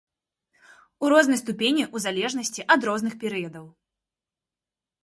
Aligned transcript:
У 1.05 1.11
рознай 1.13 1.37
ступені 1.43 1.83
ў 1.85 1.97
залежнасці 2.07 2.61
ад 2.77 2.81
розных 2.91 3.13
перыядаў. 3.27 3.71